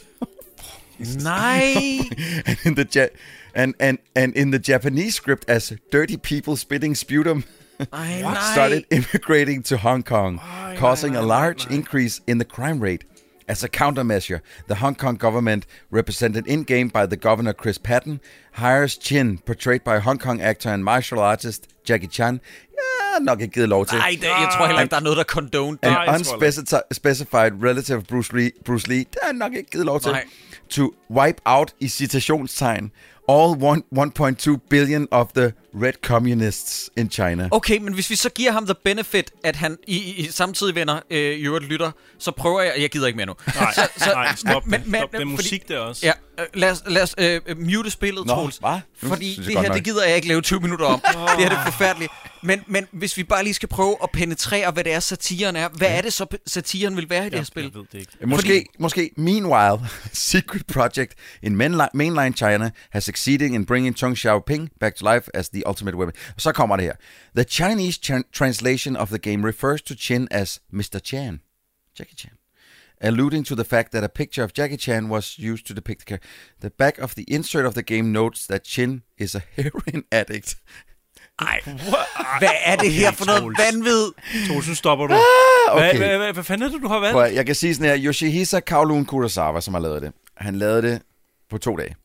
Nej. 1.24 2.00
and 2.46 2.58
in 2.66 2.76
the 2.76 2.86
ja- 2.96 3.08
and, 3.56 3.74
and, 3.80 3.98
and 4.16 4.36
in 4.36 4.52
the 4.52 4.60
Japanese 4.72 5.16
script 5.16 5.50
as 5.50 5.74
dirty 5.92 6.18
people 6.18 6.56
spitting 6.58 6.96
sputum. 6.98 7.44
Nej. 7.92 8.54
started 8.54 8.84
immigrating 8.92 9.64
to 9.64 9.78
Hong 9.78 10.04
Kong, 10.04 10.40
causing 10.78 11.16
a 11.16 11.22
large 11.22 11.68
increase 11.70 12.22
in 12.28 12.40
the 12.40 12.46
crime 12.46 12.80
rate. 12.80 13.06
As 13.48 13.64
a 13.64 13.68
countermeasure, 13.68 14.40
the 14.68 14.76
Hong 14.76 14.96
Kong 14.96 15.18
government, 15.18 15.66
represented 15.92 16.48
in 16.48 16.64
game 16.64 16.88
by 16.88 17.06
the 17.06 17.18
governor 17.18 17.54
Chris 17.54 17.78
Patton, 17.78 18.20
hires 18.54 18.98
Chin, 18.98 19.38
portrayed 19.46 19.84
by 19.84 20.00
Hong 20.00 20.18
Kong 20.18 20.42
actor 20.42 20.70
and 20.70 20.84
martial 20.84 21.20
artist 21.20 21.68
Jackie 21.84 22.08
Chan. 22.08 22.40
Ja, 22.74 23.20
nok 23.20 23.42
ikke 23.42 23.54
givet 23.54 23.70
lov 23.70 23.86
til. 23.86 23.98
Nej, 23.98 24.10
det, 24.22 24.24
jeg 24.24 24.50
tror 24.58 24.66
heller 24.66 24.82
ikke, 24.82 24.92
der 24.92 24.98
er 24.98 25.02
noget, 25.02 25.18
der 25.18 25.24
er 25.24 25.28
condoned. 25.28 25.80
An 25.82 25.92
jeg 25.92 26.06
tror 26.08 26.34
unspecified 26.34 26.82
specified 26.92 27.52
relative 27.64 27.98
of 27.98 28.04
Bruce 28.04 28.36
Lee, 28.38 28.52
Bruce 28.66 28.88
Lee, 28.88 29.06
der 29.14 29.28
er 29.28 29.32
nok 29.32 29.54
ikke 29.54 29.70
givet 29.70 29.86
lov 29.86 30.00
til. 30.00 30.12
Nej. 30.12 30.26
To 30.70 30.94
wipe 31.12 31.42
out 31.46 31.74
i 31.80 31.88
citationstegn 31.88 32.92
all 33.28 33.56
one, 33.64 33.84
1.2 33.92 34.58
billion 34.70 35.08
of 35.12 35.34
the 35.34 35.54
red 35.82 35.94
communists 36.04 36.90
in 36.98 37.10
China. 37.12 37.48
Okay, 37.52 37.78
men 37.78 37.94
hvis 37.94 38.10
vi 38.10 38.16
så 38.16 38.30
giver 38.30 38.52
ham 38.52 38.66
the 38.66 38.76
benefit, 38.86 39.32
at 39.44 39.56
han 39.56 39.78
i, 39.88 39.98
i, 39.98 40.28
samtidig 40.32 40.76
venner 40.76 41.00
øh, 41.10 41.20
i 41.20 41.42
øvrigt 41.42 41.66
lytter, 41.66 41.92
så 42.20 42.32
prøver 42.32 42.62
jeg... 42.62 42.74
Jeg 42.80 42.90
gider 42.90 43.08
ikke 43.08 43.18
mere 43.18 43.26
nu. 43.26 43.34
Nej, 43.56 43.74
så, 43.74 43.88
så, 43.98 44.12
nej, 44.14 44.36
stop, 44.36 44.66
men- 44.68 44.84
men, 44.86 45.00
stop. 45.00 45.12
Det 45.12 45.22
er 45.22 45.26
musik 45.26 45.68
der 45.68 45.80
også. 45.80 46.06
Ja, 46.06 46.12
øh, 46.40 46.46
lad 46.54 46.72
os, 46.72 46.84
lad 46.88 47.02
os 47.04 47.16
øh, 47.18 47.42
mute 47.60 47.90
spillet, 47.92 48.26
Nå, 48.26 48.34
Troels. 48.34 48.58
hvad? 48.58 48.80
Nu 49.02 49.10
Fordi 49.10 49.36
det 49.36 49.46
her, 49.46 49.62
nok. 49.64 49.74
det 49.76 49.84
gider 49.84 50.06
jeg 50.06 50.16
ikke 50.16 50.28
lave 50.28 50.42
20 50.42 50.60
minutter 50.60 50.86
om. 50.86 51.00
det 51.06 51.16
her 51.40 51.50
det 51.50 51.58
er 51.58 51.66
forfærdeligt. 51.66 52.12
Men, 52.46 52.62
men 52.68 52.88
hvis 52.92 53.18
vi 53.18 53.24
bare 53.24 53.44
lige 53.44 53.54
skal 53.54 53.70
prøve 53.70 53.96
at 54.04 54.10
penetrere, 54.14 54.72
hvad 54.72 54.84
det 54.84 54.94
er, 54.94 55.00
satiren 55.00 55.56
er. 55.56 55.70
Hvad 55.70 55.88
er 55.88 56.02
det 56.02 56.14
så, 56.14 56.26
satiren 56.48 56.96
vil 56.98 57.10
være 57.10 57.28
i 57.28 57.30
det 57.30 57.40
her 57.40 57.46
spil? 57.46 57.64
jeg 57.64 57.74
ved 57.74 57.84
det 57.92 58.00
ikke. 58.00 58.12
Måske, 58.28 58.48
Fordi- 58.48 58.66
måske 58.80 59.12
Meanwhile, 59.18 59.90
Secret 60.14 60.68
Project 60.68 61.14
in 61.44 61.62
mainli- 61.62 61.88
mainline 61.94 62.34
China 62.36 62.72
has 62.92 63.04
succeeded 63.04 63.48
in 63.52 63.66
bringing 63.66 63.98
Cheng 63.98 64.18
Xiaoping 64.18 64.70
back 64.80 64.96
to 64.96 65.14
life 65.14 65.30
as 65.36 65.50
the 65.50 65.63
ultimate 65.68 65.98
weapon. 65.98 66.14
Så 66.38 66.52
kommer 66.52 66.76
det 66.76 66.86
her. 66.86 66.94
The 67.36 67.44
Chinese 67.44 68.00
chan- 68.06 68.24
translation 68.34 68.96
of 68.98 69.08
the 69.10 69.18
game 69.18 69.48
refers 69.48 69.82
to 69.82 69.96
Chin 69.96 70.28
as 70.32 70.60
Mr. 70.74 71.00
Chan. 71.00 71.40
Jackie 72.00 72.16
Chan. 72.16 72.32
Alluding 73.02 73.46
to 73.46 73.56
the 73.56 73.66
fact 73.66 73.92
that 73.92 74.04
a 74.04 74.08
picture 74.08 74.44
of 74.44 74.52
Jackie 74.58 74.78
Chan 74.78 75.10
was 75.10 75.38
used 75.40 75.66
to 75.66 75.74
depict 75.74 76.00
the 76.00 76.06
character. 76.06 76.30
The 76.62 76.70
back 76.70 76.98
of 77.00 77.16
the 77.16 77.24
insert 77.28 77.66
of 77.66 77.74
the 77.74 77.84
game 77.84 78.12
notes 78.12 78.48
that 78.48 78.64
Chin 78.64 79.02
is 79.18 79.36
a 79.36 79.42
heroin 79.56 80.04
addict. 80.12 80.56
Ej, 81.40 81.60
hvad 82.40 82.50
er 82.66 82.76
det 82.76 82.94
her 82.94 83.12
for 83.12 83.26
noget 83.26 83.58
vanvid? 83.58 84.12
Troels, 84.48 84.68
nu 84.68 84.76
stopper 84.76 85.08
du. 85.08 85.14
okay. 85.70 85.98
Hvad, 85.98 86.18
hvad, 86.18 86.34
hvad, 86.34 86.44
fanden 86.44 86.68
er 86.68 86.72
det, 86.72 86.82
du 86.82 86.88
har 86.88 87.00
valgt? 87.00 87.14
Prøv, 87.14 87.32
jeg 87.34 87.46
kan 87.46 87.56
sige 87.56 87.76
sådan 87.76 87.90
her. 87.90 88.06
Yoshihisa 88.08 88.60
Kowloon 88.60 89.06
Kurosawa, 89.06 89.62
som 89.62 89.74
har 89.74 89.82
lavet 89.82 90.02
det. 90.02 90.12
Han 90.38 90.56
lavede 90.56 90.82
det 90.82 91.02
på 91.50 91.58
to 91.58 91.76
dage. 91.78 91.96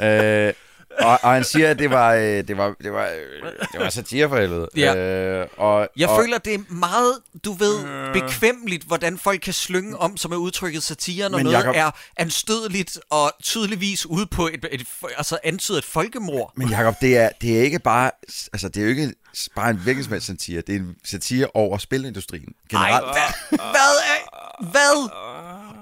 øh, 0.48 0.52
og, 0.98 1.18
og 1.22 1.32
han 1.32 1.44
siger, 1.44 1.70
at 1.70 1.78
det 1.78 1.90
var, 1.90 2.14
øh, 2.14 2.22
det 2.22 2.56
var, 2.56 2.74
det 2.82 2.92
var, 2.92 3.04
øh, 3.06 3.52
det 3.72 3.80
var 3.80 3.88
satire 3.90 4.28
for 4.28 4.36
helvede. 4.36 4.68
Ja. 4.76 4.94
Øh, 4.96 5.46
og, 5.56 5.88
Jeg 5.96 6.08
og, 6.08 6.20
føler, 6.22 6.38
det 6.38 6.54
er 6.54 6.58
meget, 6.68 7.18
du 7.44 7.52
ved, 7.52 7.78
bekvemmeligt, 8.12 8.84
hvordan 8.84 9.18
folk 9.18 9.40
kan 9.40 9.52
slynge 9.52 9.96
om, 9.98 10.16
som 10.16 10.32
er 10.32 10.36
udtrykket 10.36 10.82
satire, 10.82 11.28
når 11.30 11.38
noget 11.38 11.56
Jacob- 11.56 11.76
er 11.76 11.90
anstødeligt 12.16 12.98
og 13.10 13.32
tydeligvis 13.42 14.06
ude 14.06 14.26
på 14.26 14.46
et, 14.46 14.64
et, 14.72 14.86
altså 15.16 15.38
antydet 15.44 15.78
et 15.78 15.84
folkemord. 15.84 16.52
Men 16.56 16.68
Jacob, 16.68 16.94
det 17.00 17.16
er, 17.16 17.28
det 17.40 17.58
er 17.58 17.62
ikke 17.62 17.78
bare, 17.78 18.10
altså 18.52 18.68
det 18.68 18.76
er 18.76 18.82
jo 18.84 18.88
ikke 18.90 19.14
bare 19.56 19.70
en 19.70 19.78
helst 19.78 20.26
satire. 20.26 20.60
Det 20.66 20.74
er 20.74 20.78
en 20.78 20.94
satire 21.04 21.46
over 21.54 21.78
spilindustrien. 21.78 22.48
Ej, 22.72 22.88
Generelt. 22.88 23.04
hvad? 23.04 23.58
Hvad? 23.58 23.96
Er, 24.12 24.70
hvad? 24.70 25.10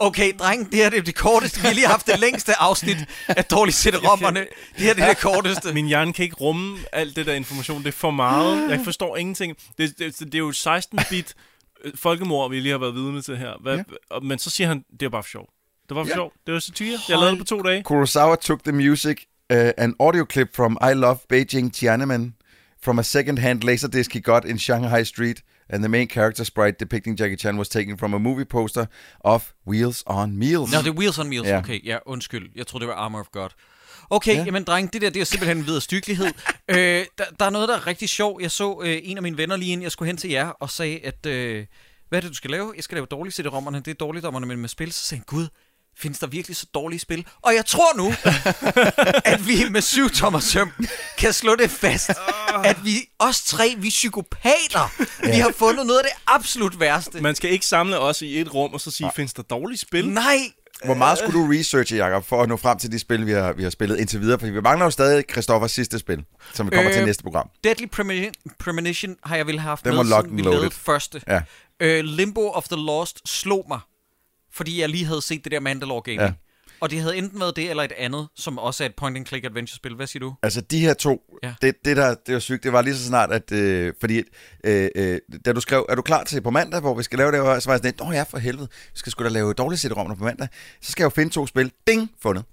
Okay, 0.00 0.32
dreng, 0.38 0.70
det 0.72 0.74
her 0.78 0.90
det 0.90 0.98
er 0.98 1.02
det 1.02 1.14
korteste. 1.14 1.60
Vi 1.60 1.66
har 1.66 1.74
lige 1.74 1.86
haft 1.86 2.06
det 2.06 2.18
længste 2.20 2.60
afsnit 2.60 2.96
af 3.28 3.44
dårligt 3.44 3.76
sætte 3.76 3.98
rommerne. 4.10 4.40
Det 4.40 4.48
her 4.76 4.94
det 4.94 5.02
er 5.04 5.08
det 5.08 5.18
korteste. 5.18 5.72
Min 5.74 5.86
hjerne 5.86 6.12
kan 6.12 6.22
ikke 6.22 6.36
rumme 6.36 6.78
alt 6.92 7.16
det 7.16 7.26
der 7.26 7.34
information. 7.34 7.78
Det 7.82 7.88
er 7.88 7.92
for 7.92 8.10
meget. 8.10 8.70
Jeg 8.70 8.80
forstår 8.84 9.16
ingenting. 9.16 9.56
Det, 9.78 9.98
det, 9.98 10.18
det 10.18 10.34
er 10.34 10.38
jo 10.38 10.50
16-bit 10.50 11.34
øh, 11.84 11.92
folkemord, 11.96 12.50
vi 12.50 12.60
lige 12.60 12.72
har 12.72 12.78
været 12.78 12.94
vidne 12.94 13.22
til 13.22 13.36
her. 13.36 13.52
Hvad, 13.62 13.76
ja. 13.76 14.18
Men 14.22 14.38
så 14.38 14.50
siger 14.50 14.68
han, 14.68 14.84
det 15.00 15.06
er 15.06 15.10
bare 15.10 15.22
for 15.22 15.28
sjov. 15.28 15.46
Det 15.88 15.96
var 15.96 16.02
for 16.04 16.08
Ja. 16.08 16.14
sjov. 16.14 16.32
Det 16.46 16.54
var 16.54 16.60
satire. 16.60 16.98
Jeg 17.08 17.18
lavede 17.18 17.30
det 17.30 17.38
på 17.38 17.44
to 17.44 17.62
dage. 17.62 17.82
Kurosawa 17.82 18.36
took 18.36 18.64
the 18.64 18.72
music, 18.72 19.16
uh, 19.52 19.58
an 19.76 19.94
audio 20.00 20.26
clip 20.32 20.56
from 20.56 20.78
I 20.90 20.94
Love 20.94 21.16
Beijing 21.32 21.70
Tiananmen, 21.76 22.34
from 22.82 22.98
a 22.98 23.02
second-hand 23.02 23.64
laserdisc 23.64 24.12
he 24.12 24.20
got 24.20 24.44
in 24.44 24.58
Shanghai 24.58 25.04
Street, 25.04 25.40
and 25.68 25.82
the 25.82 25.88
main 25.88 26.08
character 26.08 26.44
sprite 26.44 26.76
depicting 26.80 27.18
Jackie 27.20 27.36
Chan 27.36 27.56
was 27.58 27.68
taken 27.68 27.98
from 27.98 28.14
a 28.14 28.18
movie 28.18 28.44
poster 28.44 28.86
of 29.20 29.52
Wheels 29.66 30.02
on 30.06 30.36
Meals. 30.36 30.72
Nå, 30.72 30.78
det 30.78 30.86
er 30.86 30.92
Wheels 30.92 31.18
on 31.18 31.28
Meals. 31.28 31.48
Ja. 31.48 31.58
Okay, 31.58 31.80
ja, 31.84 31.98
undskyld. 32.06 32.50
Jeg 32.54 32.66
troede, 32.66 32.82
det 32.82 32.88
var 32.88 32.94
Armor 32.94 33.20
of 33.20 33.26
God. 33.32 33.48
Okay, 34.10 34.34
Ja. 34.34 34.44
jamen 34.44 34.64
dreng, 34.64 34.92
det 34.92 35.02
der, 35.02 35.10
det 35.10 35.20
er 35.20 35.24
simpelthen 35.24 35.58
en 35.58 35.66
viderestykkelighed. 35.66 36.26
øh, 36.68 36.76
der, 37.18 37.24
der 37.38 37.44
er 37.44 37.50
noget, 37.50 37.68
der 37.68 37.74
er 37.76 37.86
rigtig 37.86 38.08
sjovt. 38.08 38.42
Jeg 38.42 38.50
så 38.50 38.80
øh, 38.84 38.98
en 39.02 39.16
af 39.16 39.22
mine 39.22 39.36
venner 39.38 39.56
lige 39.56 39.72
inden 39.72 39.82
jeg 39.82 39.92
skulle 39.92 40.06
hen 40.06 40.16
til 40.16 40.30
jer, 40.30 40.46
og 40.48 40.70
sagde, 40.70 40.98
at, 41.00 41.26
øh, 41.26 41.66
hvad 42.08 42.18
er 42.18 42.20
det, 42.20 42.30
du 42.30 42.34
skal 42.36 42.50
lave? 42.50 42.72
Jeg 42.76 42.84
skal 42.84 42.96
lave 42.96 43.06
dårligt 43.06 43.36
CD-rommerne. 43.36 43.78
Det 43.78 43.88
er 43.88 43.94
dårligdommerne, 43.94 44.46
men 44.46 44.58
med 44.58 44.68
spil. 44.68 44.92
Så 44.92 45.04
sagde 45.04 45.18
han, 45.18 45.24
gud, 45.38 45.46
findes 45.98 46.18
der 46.18 46.26
virkelig 46.26 46.56
så 46.56 46.66
dårlige 46.74 47.00
spil? 47.00 47.26
Og 47.42 47.54
jeg 47.54 47.66
tror 47.66 47.96
nu, 47.96 48.14
at 49.32 49.46
vi 49.48 49.68
med 49.70 49.80
syv 49.80 50.10
tommer 50.10 50.40
søm 50.40 50.72
kan 51.18 51.32
slå 51.32 51.56
det 51.56 51.70
fast, 51.70 52.10
at 52.64 52.84
vi, 52.84 52.96
os 53.18 53.42
tre, 53.44 53.74
vi 53.78 53.86
er 53.86 53.90
psykopater. 53.90 54.92
Vi 55.26 55.30
har 55.40 55.52
fundet 55.56 55.86
noget 55.86 55.98
af 55.98 56.04
det 56.04 56.22
absolut 56.26 56.80
værste. 56.80 57.20
Man 57.20 57.34
skal 57.34 57.50
ikke 57.50 57.66
samle 57.66 57.98
os 57.98 58.22
i 58.22 58.40
et 58.40 58.54
rum 58.54 58.74
og 58.74 58.80
så 58.80 58.90
sige, 58.90 59.10
findes 59.16 59.32
der 59.34 59.42
dårlige 59.42 59.78
spil? 59.78 60.08
Nej, 60.08 60.36
Hvor 60.84 60.94
meget 60.94 61.18
skulle 61.18 61.38
du 61.40 61.52
researche, 61.52 61.96
Jacob, 61.96 62.24
for 62.24 62.42
at 62.42 62.48
nå 62.48 62.56
frem 62.56 62.78
til 62.78 62.92
de 62.92 62.98
spil, 62.98 63.26
vi 63.26 63.32
har, 63.32 63.52
vi 63.52 63.62
har 63.62 63.70
spillet 63.70 63.98
indtil 63.98 64.20
videre? 64.20 64.38
For 64.38 64.46
vi 64.46 64.60
mangler 64.60 64.84
jo 64.86 64.90
stadig 64.90 65.24
Christoffers 65.30 65.72
sidste 65.72 65.98
spil, 65.98 66.24
som 66.54 66.66
vi 66.70 66.74
kommer 66.76 66.90
øh, 66.90 66.96
til 66.96 67.06
næste 67.06 67.22
program. 67.22 67.48
Deadly 67.64 67.84
Premoni- 67.96 68.54
Premonition 68.58 69.16
har 69.24 69.36
jeg 69.36 69.46
vel 69.46 69.60
haft 69.60 69.84
Den 69.84 69.94
med, 69.94 70.04
siden 70.04 70.36
vi 70.36 70.42
lavede 70.42 70.70
første. 70.70 71.22
Ja. 71.28 71.40
Øh, 71.80 72.04
Limbo 72.04 72.50
of 72.50 72.64
the 72.68 72.76
Lost 72.76 73.28
slog 73.28 73.64
mig, 73.68 73.80
fordi 74.54 74.80
jeg 74.80 74.88
lige 74.88 75.04
havde 75.04 75.22
set 75.22 75.44
det 75.44 75.52
der 75.52 75.60
Mandalore 75.60 76.02
Gaming. 76.02 76.20
Ja. 76.20 76.32
Og 76.80 76.90
det 76.90 77.00
havde 77.00 77.16
enten 77.16 77.40
været 77.40 77.56
det 77.56 77.70
eller 77.70 77.82
et 77.82 77.92
andet, 77.98 78.28
som 78.36 78.58
også 78.58 78.84
er 78.84 78.88
et 78.88 78.94
point-and-click 78.94 79.44
adventure-spil. 79.44 79.94
Hvad 79.94 80.06
siger 80.06 80.20
du? 80.20 80.34
Altså, 80.42 80.60
de 80.60 80.80
her 80.80 80.94
to, 80.94 81.22
ja. 81.42 81.54
Det, 81.62 81.74
det, 81.84 81.96
der, 81.96 82.14
det 82.26 82.34
var 82.34 82.40
sygt, 82.40 82.64
det 82.64 82.72
var 82.72 82.82
lige 82.82 82.96
så 82.96 83.04
snart, 83.04 83.32
at... 83.32 83.52
Øh, 83.52 83.92
fordi, 84.00 84.22
øh, 84.64 84.88
øh, 84.96 85.18
da 85.44 85.52
du 85.52 85.60
skrev, 85.60 85.86
er 85.88 85.94
du 85.94 86.02
klar 86.02 86.24
til 86.24 86.40
på 86.40 86.50
mandag, 86.50 86.80
hvor 86.80 86.94
vi 86.94 87.02
skal 87.02 87.18
lave 87.18 87.32
det, 87.32 87.42
her?" 87.42 87.58
så 87.58 87.68
var 87.68 87.74
jeg 87.74 87.94
sådan 87.94 88.08
åh 88.08 88.14
ja, 88.14 88.22
for 88.22 88.38
helvede, 88.38 88.68
vi 88.92 88.98
skal 88.98 89.12
sgu 89.12 89.24
da 89.24 89.28
lave 89.28 89.52
dårlige 89.52 89.78
cd 89.78 89.88
på 89.88 90.24
mandag. 90.24 90.48
Så 90.80 90.92
skal 90.92 91.02
jeg 91.02 91.04
jo 91.04 91.14
finde 91.14 91.32
to 91.32 91.46
spil. 91.46 91.72
Ding! 91.86 92.10
Fundet. 92.22 92.44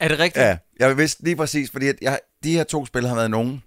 Er 0.00 0.08
det 0.08 0.18
rigtigt? 0.18 0.44
Ja, 0.44 0.58
jeg 0.78 0.96
vidste 0.96 1.24
lige 1.24 1.36
præcis, 1.36 1.70
fordi 1.70 1.88
at 1.88 1.96
jeg, 2.02 2.18
de 2.44 2.52
her 2.52 2.64
to 2.64 2.86
spil 2.86 3.06
har 3.06 3.14
været 3.14 3.30
nogen, 3.30 3.62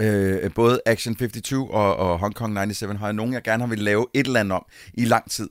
øh, 0.00 0.50
både 0.54 0.80
Action 0.86 1.16
52 1.16 1.52
og, 1.52 1.96
og 1.96 2.18
Hong 2.18 2.34
Kong 2.34 2.54
97, 2.54 2.98
har 2.98 3.06
jeg 3.06 3.12
nogen, 3.12 3.32
jeg 3.32 3.42
gerne 3.42 3.62
har 3.62 3.68
vil 3.68 3.78
lave 3.78 4.06
et 4.14 4.26
eller 4.26 4.40
andet 4.40 4.52
om 4.52 4.66
i 4.94 5.04
lang 5.04 5.30
tid. 5.30 5.48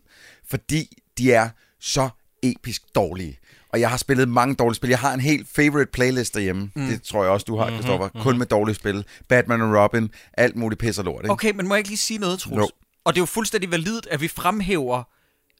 Fordi 0.50 0.98
de 1.18 1.32
er 1.34 1.50
så 1.80 2.10
episk 2.44 2.82
dårlige. 2.96 3.40
Og 3.70 3.80
jeg 3.80 3.90
har 3.90 3.98
spillet 3.98 4.30
mange 4.30 4.56
dårlige 4.56 4.76
spil. 4.76 4.90
Jeg 4.90 5.00
har 5.00 5.14
en 5.14 5.20
helt 5.20 5.48
favorite 5.56 5.92
playlist 5.92 6.34
derhjemme. 6.34 6.72
Mm. 6.76 6.88
Det 6.88 7.04
tror 7.04 7.24
jeg 7.24 7.32
også, 7.32 7.44
du 7.44 7.58
har, 7.58 7.70
Christoffer. 7.70 8.06
Mm-hmm. 8.08 8.22
Kun 8.22 8.38
med 8.38 8.46
dårlige 8.46 8.76
spil. 8.76 9.06
Batman 9.28 9.62
og 9.62 9.84
Robin. 9.84 10.10
Alt 10.34 10.56
muligt 10.56 10.80
pis 10.80 10.98
og 10.98 11.06
lort, 11.06 11.24
ikke? 11.24 11.32
Okay, 11.32 11.52
men 11.52 11.68
må 11.68 11.76
jeg 11.76 11.80
ikke 11.80 11.90
lige 11.90 11.98
sige 11.98 12.20
noget, 12.20 12.40
Troels? 12.40 12.60
Jo. 12.60 12.70
Og 13.04 13.14
det 13.14 13.20
er 13.20 13.22
jo 13.22 13.26
fuldstændig 13.26 13.72
validt, 13.72 14.08
at 14.12 14.22
vi 14.22 14.28
fremhæver 14.28 15.04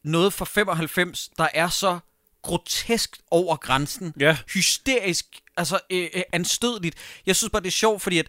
noget 0.04 0.32
fra 0.32 0.44
95, 0.44 1.30
der 1.38 1.48
er 1.54 1.68
så 1.68 1.98
grotesk 2.42 3.16
over 3.30 3.56
grænsen. 3.56 4.12
Ja. 4.20 4.36
Hysterisk, 4.54 5.26
altså 5.56 5.78
øh, 5.90 6.08
øh, 6.14 6.22
anstødeligt. 6.32 6.96
Jeg 7.26 7.36
synes 7.36 7.50
bare, 7.50 7.62
det 7.62 7.68
er 7.68 7.72
sjovt, 7.72 8.02
fordi 8.02 8.18
at 8.18 8.26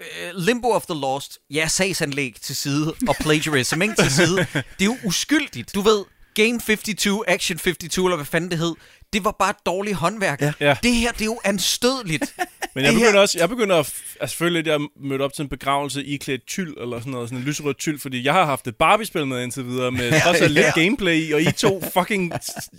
øh, 0.00 0.30
Limbo 0.34 0.70
of 0.70 0.86
the 0.86 1.00
Lost, 1.00 1.38
ja, 1.50 1.68
sagsanlæg 1.68 2.34
til 2.42 2.56
side, 2.56 2.94
og 3.08 3.16
plagiarism 3.20 3.82
ikke 3.82 3.94
til 3.94 4.10
side, 4.12 4.36
det 4.54 4.80
er 4.80 4.84
jo 4.84 4.96
uskyldigt. 5.04 5.74
Du 5.74 5.80
ved, 5.80 6.04
Game 6.34 6.60
52, 6.60 7.22
Action 7.26 7.58
52, 7.58 8.04
eller 8.04 8.16
hvad 8.16 8.26
fanden 8.26 8.50
det 8.50 8.58
hed, 8.58 8.74
det 9.12 9.24
var 9.24 9.36
bare 9.38 9.50
et 9.50 9.66
dårligt 9.66 9.96
håndværk. 9.96 10.40
Ja. 10.40 10.52
Ja. 10.60 10.76
Det 10.82 10.94
her, 10.94 11.12
det 11.12 11.20
er 11.20 11.24
jo 11.24 11.40
anstødeligt. 11.44 12.34
Men 12.74 12.84
jeg 12.84 12.92
Det 12.92 13.00
begynder 13.00 13.20
også, 13.20 13.38
jeg 13.38 13.48
begynder 13.48 13.76
at, 13.76 13.94
at 14.20 14.30
føle 14.30 14.54
lidt, 14.54 14.68
at 14.68 14.72
jeg 14.72 14.88
mødte 15.00 15.22
op 15.22 15.32
til 15.32 15.42
en 15.42 15.48
begravelse 15.48 16.04
i 16.04 16.16
klædt 16.16 16.46
tyld, 16.46 16.74
eller 16.80 16.98
sådan 16.98 17.12
noget, 17.12 17.28
sådan 17.28 17.38
en 17.42 17.44
lyserød 17.44 17.74
tyld, 17.74 17.98
fordi 17.98 18.24
jeg 18.24 18.32
har 18.32 18.44
haft 18.44 18.66
et 18.66 18.76
Barbie-spil 18.76 19.26
med 19.26 19.42
indtil 19.42 19.66
videre, 19.66 19.90
med 19.92 20.12
også 20.28 20.48
lidt 20.48 20.74
gameplay 20.74 21.14
i, 21.28 21.32
og 21.32 21.42
I 21.42 21.52
to 21.52 21.82
fucking 21.94 22.32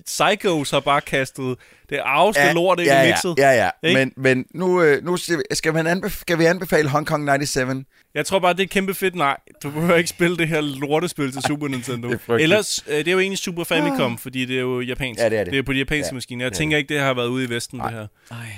psychos 0.06 0.72
har 0.72 0.80
bare 0.80 1.02
kastet 1.02 1.58
det 1.90 2.00
arveste 2.04 2.42
ja, 2.42 2.54
lort 2.54 2.80
ind 2.80 2.88
ja, 2.88 3.02
i 3.02 3.06
ja, 3.06 3.12
mixet. 3.12 3.36
ja, 3.38 3.52
ja. 3.64 3.70
Ikke? 3.90 4.00
Men, 4.00 4.14
men 4.18 4.46
nu, 4.54 4.82
øh, 4.82 5.06
nu 5.06 5.18
skal, 5.52 5.74
man 5.74 5.88
anbef- 5.88 6.20
skal 6.22 6.40
vi 6.40 6.46
anbefale 6.46 6.90
Hong 6.90 7.08
Kong 7.08 7.30
97? 7.30 7.86
Jeg 8.16 8.26
tror 8.26 8.40
bare, 8.40 8.54
det 8.54 8.64
er 8.64 8.68
kæmpe 8.68 8.94
fedt. 8.94 9.16
Nej, 9.16 9.38
du 9.64 9.70
behøver 9.70 9.96
ikke 9.96 10.10
spille 10.10 10.38
det 10.38 10.48
her 10.48 10.62
lortespil 10.62 11.32
til 11.32 11.42
Super 11.48 11.68
Nintendo. 11.68 12.10
Det 12.12 12.20
er. 12.28 12.34
Ellers, 12.34 12.84
øh, 12.88 12.98
det 12.98 13.08
er 13.08 13.12
jo 13.12 13.20
egentlig 13.20 13.38
Super 13.38 13.64
Famicom, 13.64 14.18
fordi 14.18 14.46
det 14.46 14.56
er 14.56 14.62
jo 14.62 14.82
japansk. 14.82 15.22
Ja, 15.22 15.30
det 15.30 15.40
er 15.40 15.44
det. 15.44 15.54
Det 15.54 15.60
er 15.60 15.64
på 15.64 15.74
de 15.74 15.78
japanske 15.78 16.10
Ja, 16.12 16.14
maskiner. 16.14 16.46
Jeg 16.46 16.52
det 16.52 16.56
er 16.56 16.60
tænker 16.60 16.78
ikke, 16.78 16.94
det 16.94 17.00
har 17.04 17.14
været 17.14 17.28
ude 17.28 17.46
i 17.46 17.50
Vesten, 17.50 17.80
det 17.80 17.92
her. 17.92 18.08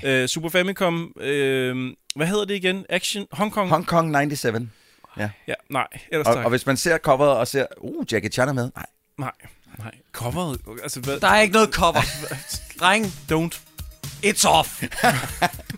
Øh, 0.06 0.28
Super 0.28 0.50
Famicom, 0.50 1.14
øh, 1.28 1.94
hvad 2.16 2.28
hedder 2.28 2.46
det 2.46 2.54
igen? 2.56 2.86
Action? 2.90 3.28
Hong 3.32 3.52
Kong? 3.52 3.70
Hong 3.70 3.86
Kong 3.86 4.08
97. 4.16 4.70
Ja. 5.18 5.30
Ja, 5.48 5.54
nej, 5.70 5.88
ellers 6.12 6.28
Og, 6.28 6.36
tak. 6.36 6.44
og 6.44 6.50
hvis 6.50 6.66
man 6.66 6.78
ser 6.78 6.98
coveret 6.98 7.38
og 7.38 7.48
ser, 7.48 7.66
uh, 7.78 8.14
Jackie 8.14 8.30
Chan 8.32 8.50
er 8.50 8.54
med. 8.54 8.72
Nej, 8.76 8.86
Nej, 9.18 9.32
nej. 9.78 9.92
Coveret, 10.12 10.62
altså 10.84 11.00
hvad? 11.00 11.20
Der 11.20 11.28
er 11.28 11.42
ikke 11.42 11.54
noget 11.54 11.70
cover. 11.74 12.02
Dreng, 12.80 13.06
Don't. 13.06 13.60
it's 14.26 14.48
off. 14.50 14.84